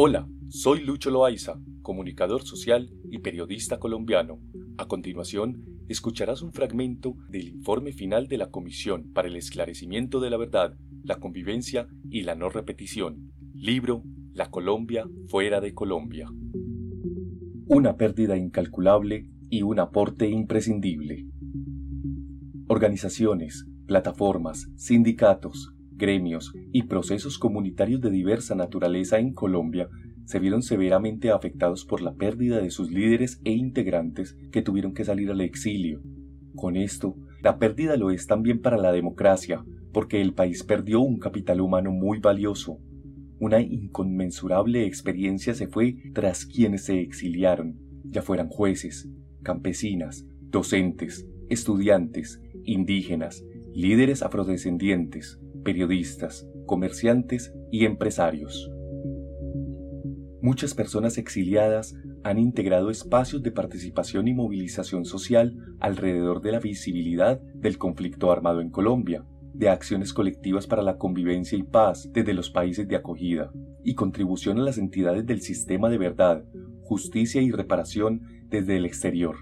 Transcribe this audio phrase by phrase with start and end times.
[0.00, 4.38] Hola, soy Lucho Loaiza, comunicador social y periodista colombiano.
[4.76, 10.30] A continuación, escucharás un fragmento del informe final de la Comisión para el Esclarecimiento de
[10.30, 13.32] la Verdad, la Convivencia y la No Repetición.
[13.54, 16.30] Libro La Colombia fuera de Colombia.
[17.66, 21.26] Una pérdida incalculable y un aporte imprescindible.
[22.68, 29.88] Organizaciones, plataformas, sindicatos, gremios y procesos comunitarios de diversa naturaleza en Colombia
[30.24, 35.04] se vieron severamente afectados por la pérdida de sus líderes e integrantes que tuvieron que
[35.04, 36.02] salir al exilio.
[36.54, 41.18] Con esto, la pérdida lo es también para la democracia, porque el país perdió un
[41.18, 42.78] capital humano muy valioso.
[43.40, 49.08] Una inconmensurable experiencia se fue tras quienes se exiliaron, ya fueran jueces,
[49.42, 58.70] campesinas, docentes, estudiantes, indígenas, líderes afrodescendientes, periodistas, comerciantes y empresarios.
[60.40, 67.40] Muchas personas exiliadas han integrado espacios de participación y movilización social alrededor de la visibilidad
[67.54, 72.50] del conflicto armado en Colombia, de acciones colectivas para la convivencia y paz desde los
[72.50, 73.50] países de acogida,
[73.82, 76.44] y contribución a las entidades del sistema de verdad,
[76.82, 79.36] justicia y reparación desde el exterior.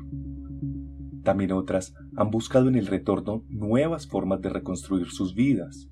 [1.22, 5.90] También otras han buscado en el retorno nuevas formas de reconstruir sus vidas,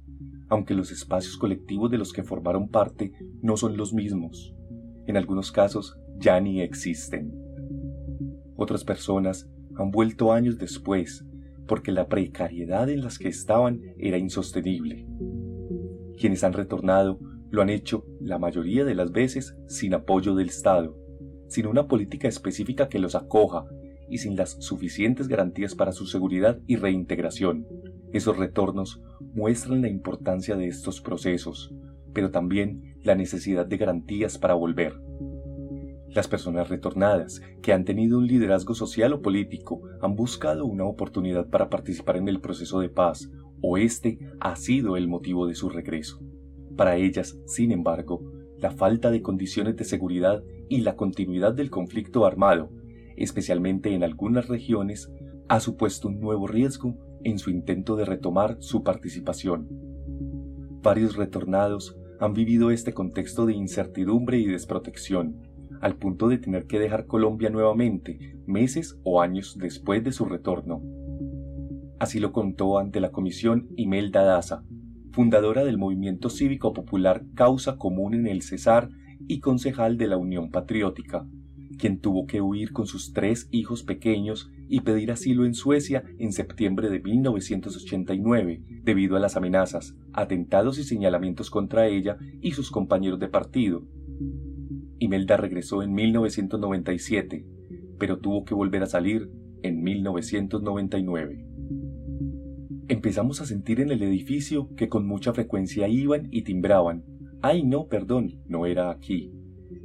[0.54, 4.54] aunque los espacios colectivos de los que formaron parte no son los mismos.
[5.04, 7.34] En algunos casos ya ni existen.
[8.54, 11.24] Otras personas han vuelto años después
[11.66, 15.08] porque la precariedad en las que estaban era insostenible.
[16.20, 17.18] Quienes han retornado
[17.50, 20.96] lo han hecho la mayoría de las veces sin apoyo del Estado,
[21.48, 23.64] sin una política específica que los acoja
[24.08, 27.66] y sin las suficientes garantías para su seguridad y reintegración.
[28.14, 29.02] Esos retornos
[29.34, 31.74] muestran la importancia de estos procesos,
[32.12, 34.94] pero también la necesidad de garantías para volver.
[36.10, 41.48] Las personas retornadas, que han tenido un liderazgo social o político, han buscado una oportunidad
[41.48, 45.68] para participar en el proceso de paz, o este ha sido el motivo de su
[45.68, 46.20] regreso.
[46.76, 48.22] Para ellas, sin embargo,
[48.60, 52.70] la falta de condiciones de seguridad y la continuidad del conflicto armado,
[53.16, 55.10] especialmente en algunas regiones,
[55.48, 59.68] ha supuesto un nuevo riesgo en su intento de retomar su participación.
[60.82, 65.42] Varios retornados han vivido este contexto de incertidumbre y desprotección,
[65.80, 70.82] al punto de tener que dejar Colombia nuevamente meses o años después de su retorno.
[71.98, 74.62] Así lo contó ante la comisión Imelda Daza,
[75.12, 78.90] fundadora del movimiento cívico popular Causa Común en el Cesar
[79.26, 81.26] y concejal de la Unión Patriótica,
[81.78, 86.32] quien tuvo que huir con sus tres hijos pequeños y pedir asilo en Suecia en
[86.32, 93.18] septiembre de 1989 debido a las amenazas, atentados y señalamientos contra ella y sus compañeros
[93.20, 93.86] de partido.
[94.98, 97.46] Imelda regresó en 1997,
[97.98, 99.30] pero tuvo que volver a salir
[99.62, 101.46] en 1999.
[102.88, 107.04] Empezamos a sentir en el edificio que con mucha frecuencia iban y timbraban.
[107.40, 109.32] Ay, no, perdón, no era aquí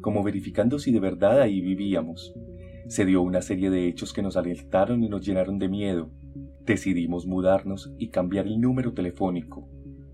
[0.02, 2.34] como verificando si de verdad ahí vivíamos.
[2.88, 6.10] Se dio una serie de hechos que nos alertaron y nos llenaron de miedo.
[6.66, 9.68] Decidimos mudarnos y cambiar el número telefónico.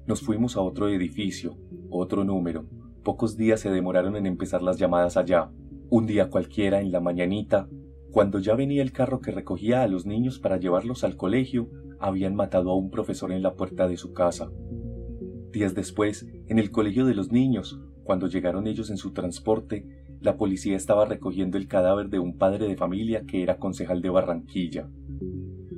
[0.08, 1.58] Nos fuimos a otro edificio,
[1.90, 2.66] otro número.
[3.04, 5.52] Pocos días se demoraron en empezar las llamadas allá.
[5.90, 7.68] Un día cualquiera, en la mañanita,
[8.12, 12.36] cuando ya venía el carro que recogía a los niños para llevarlos al colegio, habían
[12.36, 14.50] matado a un profesor en la puerta de su casa.
[15.52, 20.38] Días después, en el colegio de los niños, cuando llegaron ellos en su transporte, la
[20.38, 24.90] policía estaba recogiendo el cadáver de un padre de familia que era concejal de Barranquilla.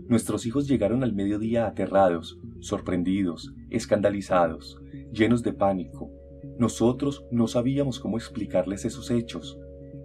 [0.08, 4.82] Nuestros hijos llegaron al mediodía aterrados, sorprendidos, escandalizados,
[5.12, 6.10] llenos de pánico.
[6.58, 9.60] Nosotros no sabíamos cómo explicarles esos hechos.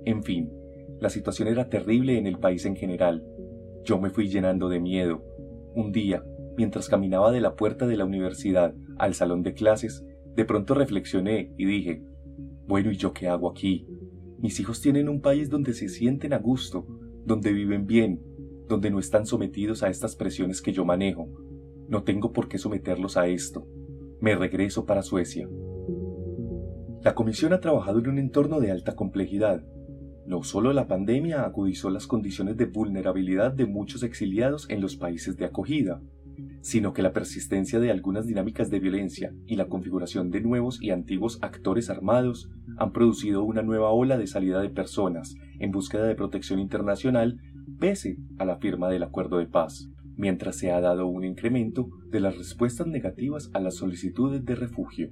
[0.05, 0.51] En fin,
[1.01, 3.25] la situación era terrible en el país en general.
[3.85, 5.23] Yo me fui llenando de miedo.
[5.77, 6.25] Un día,
[6.57, 10.05] mientras caminaba de la puerta de la universidad al salón de clases,
[10.35, 12.03] de pronto reflexioné y dije,
[12.67, 13.87] bueno, ¿y yo qué hago aquí?
[14.43, 16.85] Mis hijos tienen un país donde se sienten a gusto,
[17.25, 18.21] donde viven bien,
[18.69, 21.29] donde no están sometidos a estas presiones que yo manejo.
[21.89, 23.69] No tengo por qué someterlos a esto.
[24.21, 25.49] Me regreso para Suecia.
[27.03, 29.65] La comisión ha trabajado en un entorno de alta complejidad.
[30.27, 35.37] No solo la pandemia agudizó las condiciones de vulnerabilidad de muchos exiliados en los países
[35.37, 36.03] de acogida,
[36.63, 40.91] sino que la persistencia de algunas dinámicas de violencia y la configuración de nuevos y
[40.91, 46.15] antiguos actores armados han producido una nueva ola de salida de personas en búsqueda de
[46.15, 47.39] protección internacional
[47.79, 52.21] pese a la firma del acuerdo de paz, mientras se ha dado un incremento de
[52.21, 55.11] las respuestas negativas a las solicitudes de refugio.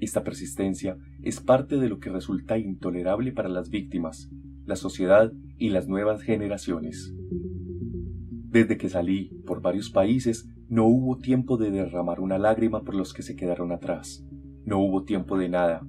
[0.00, 4.28] Esta persistencia es parte de lo que resulta intolerable para las víctimas,
[4.66, 7.14] la sociedad y las nuevas generaciones.
[8.48, 13.12] Desde que salí por varios países, no hubo tiempo de derramar una lágrima por los
[13.12, 14.24] que se quedaron atrás.
[14.64, 15.86] No hubo tiempo de nada.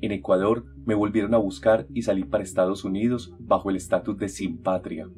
[0.00, 4.28] En Ecuador me volvieron a buscar y salí para Estados Unidos bajo el estatus de
[4.28, 5.08] sin patria.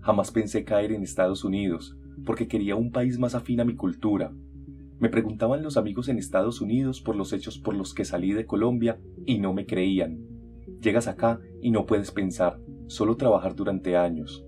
[0.00, 4.32] Jamás pensé caer en Estados Unidos, porque quería un país más afín a mi cultura.
[4.98, 8.46] Me preguntaban los amigos en Estados Unidos por los hechos por los que salí de
[8.46, 10.18] Colombia y no me creían.
[10.80, 14.44] Llegas acá y no puedes pensar, solo trabajar durante años.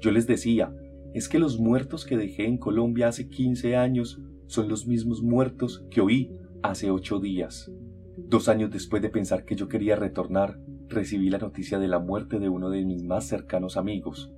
[0.00, 0.74] Yo les decía,
[1.14, 5.84] es que los muertos que dejé en Colombia hace 15 años son los mismos muertos
[5.90, 6.30] que oí
[6.62, 7.70] hace ocho días.
[8.16, 12.38] Dos años después de pensar que yo quería retornar, recibí la noticia de la muerte
[12.38, 14.32] de uno de mis más cercanos amigos,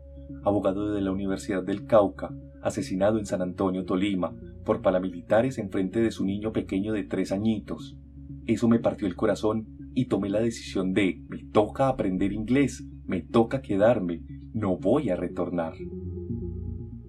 [0.45, 4.35] abogado de la Universidad del Cauca, asesinado en San Antonio, Tolima,
[4.65, 7.97] por paramilitares en frente de su niño pequeño de tres añitos.
[8.47, 13.21] Eso me partió el corazón y tomé la decisión de me toca aprender inglés, me
[13.21, 14.23] toca quedarme,
[14.53, 15.75] no voy a retornar.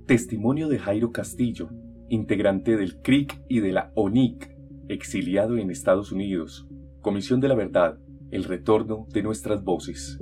[0.06, 1.72] Testimonio de Jairo Castillo,
[2.10, 4.56] integrante del CRIC y de la ONIC,
[4.88, 6.68] exiliado en Estados Unidos.
[7.02, 7.98] Comisión de la Verdad,
[8.30, 10.20] el retorno de nuestras voces.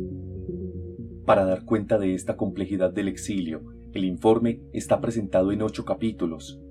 [1.26, 6.62] Para dar cuenta de esta complejidad del exilio, el informe está presentado en ocho capítulos.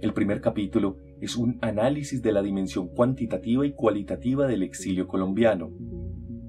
[0.00, 5.70] El primer capítulo es un análisis de la dimensión cuantitativa y cualitativa del exilio colombiano,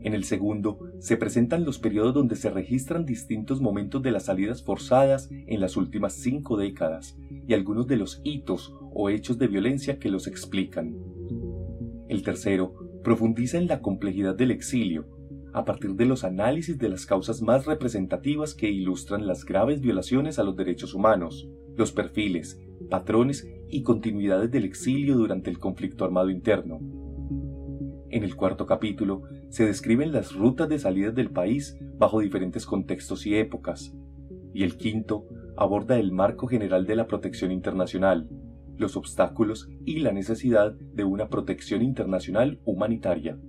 [0.06, 4.62] en el segundo, se presentan los periodos donde se registran distintos momentos de las salidas
[4.62, 7.18] forzadas en las últimas cinco décadas
[7.48, 10.96] y algunos de los hitos o hechos de violencia que los explican.
[12.08, 15.08] El tercero profundiza en la complejidad del exilio,
[15.54, 20.38] a partir de los análisis de las causas más representativas que ilustran las graves violaciones
[20.38, 22.62] a los derechos humanos, los perfiles,
[22.92, 26.80] patrones y continuidades del exilio durante el conflicto armado interno.
[28.12, 33.26] En el cuarto capítulo se describen las rutas de salida del país bajo diferentes contextos
[33.26, 33.96] y épocas,
[34.54, 35.26] y el quinto
[35.58, 38.30] aborda el marco general de la protección internacional,
[38.78, 43.40] los obstáculos y la necesidad de una protección internacional humanitaria.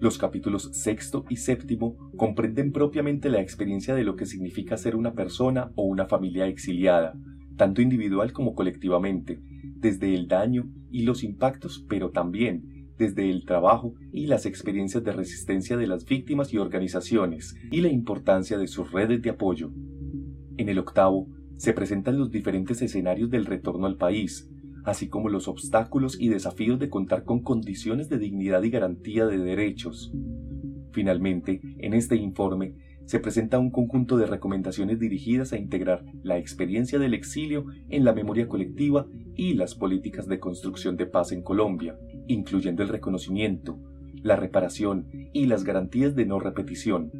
[0.00, 5.14] Los capítulos sexto y séptimo comprenden propiamente la experiencia de lo que significa ser una
[5.14, 7.18] persona o una familia exiliada,
[7.56, 9.40] tanto individual como colectivamente,
[9.76, 15.12] desde el daño y los impactos, pero también desde el trabajo y las experiencias de
[15.12, 19.70] resistencia de las víctimas y organizaciones y la importancia de sus redes de apoyo.
[20.56, 24.50] En el octavo, se presentan los diferentes escenarios del retorno al país,
[24.84, 29.38] así como los obstáculos y desafíos de contar con condiciones de dignidad y garantía de
[29.38, 30.12] derechos.
[30.92, 32.74] Finalmente, en este informe,
[33.08, 38.12] se presenta un conjunto de recomendaciones dirigidas a integrar la experiencia del exilio en la
[38.12, 43.78] memoria colectiva y las políticas de construcción de paz en Colombia, incluyendo el reconocimiento,
[44.22, 47.10] la reparación y las garantías de no repetición,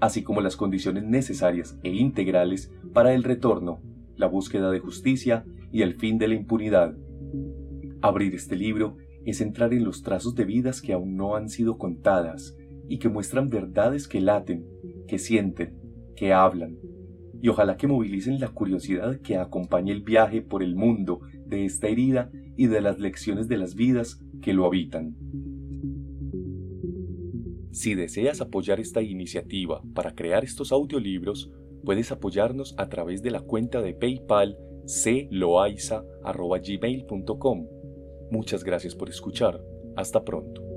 [0.00, 3.82] así como las condiciones necesarias e integrales para el retorno,
[4.16, 6.96] la búsqueda de justicia y el fin de la impunidad.
[8.00, 8.96] Abrir este libro
[9.26, 12.56] es entrar en los trazos de vidas que aún no han sido contadas
[12.88, 14.64] y que muestran verdades que laten,
[15.08, 15.76] que sienten,
[16.14, 16.78] que hablan,
[17.40, 21.88] y ojalá que movilicen la curiosidad que acompañe el viaje por el mundo de esta
[21.88, 25.16] herida y de las lecciones de las vidas que lo habitan.
[27.72, 31.52] Si deseas apoyar esta iniciativa para crear estos audiolibros,
[31.84, 34.58] puedes apoyarnos a través de la cuenta de PayPal
[35.30, 37.66] cloaiza.gmail.com.
[38.30, 39.62] Muchas gracias por escuchar.
[39.96, 40.67] Hasta pronto.